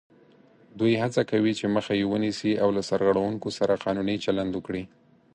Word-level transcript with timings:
دوی 0.79 0.93
هڅه 1.01 1.21
کوي 1.31 1.51
چې 1.59 1.65
مخه 1.75 1.93
یې 1.99 2.05
ونیسي 2.11 2.51
او 2.63 2.69
له 2.75 2.81
سرغړوونکو 2.89 3.49
سره 3.57 3.79
قانوني 3.85 4.15
چلند 4.25 4.51
وکړي 4.53 4.83